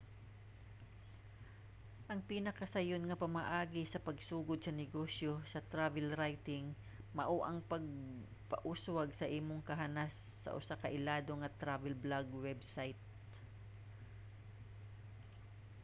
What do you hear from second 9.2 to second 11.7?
imong kahanas sa usa ka ilado nga